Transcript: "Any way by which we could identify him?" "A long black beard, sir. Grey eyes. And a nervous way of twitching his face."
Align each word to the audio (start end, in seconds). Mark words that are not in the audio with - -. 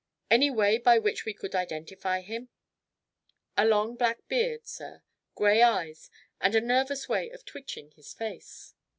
"Any 0.31 0.49
way 0.49 0.79
by 0.79 0.97
which 0.97 1.25
we 1.25 1.33
could 1.35 1.53
identify 1.53 2.21
him?" 2.21 2.49
"A 3.55 3.63
long 3.67 3.95
black 3.95 4.27
beard, 4.27 4.65
sir. 4.65 5.03
Grey 5.35 5.61
eyes. 5.61 6.09
And 6.39 6.55
a 6.55 6.59
nervous 6.61 7.07
way 7.07 7.29
of 7.29 7.45
twitching 7.45 7.91
his 7.91 8.11
face." 8.11 8.73